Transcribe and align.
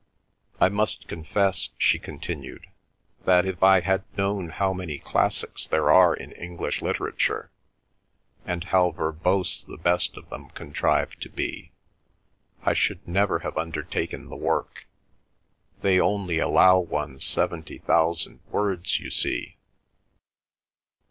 "I 0.59 0.67
must 0.69 1.07
confess," 1.07 1.69
she 1.77 1.99
continued, 1.99 2.65
"that 3.25 3.45
if 3.45 3.61
I 3.61 3.81
had 3.81 4.03
known 4.17 4.49
how 4.49 4.73
many 4.73 4.97
classics 4.97 5.67
there 5.67 5.91
are 5.91 6.15
in 6.15 6.31
English 6.31 6.81
literature, 6.81 7.51
and 8.43 8.63
how 8.63 8.89
verbose 8.89 9.63
the 9.67 9.77
best 9.77 10.17
of 10.17 10.27
them 10.29 10.49
contrive 10.49 11.11
to 11.19 11.29
be, 11.29 11.71
I 12.63 12.73
should 12.73 13.07
never 13.07 13.41
have 13.45 13.59
undertaken 13.59 14.27
the 14.27 14.35
work. 14.35 14.87
They 15.83 15.99
only 15.99 16.39
allow 16.39 16.79
one 16.79 17.19
seventy 17.19 17.77
thousand 17.77 18.39
words, 18.49 18.99
you 18.99 19.11
see." 19.11 19.57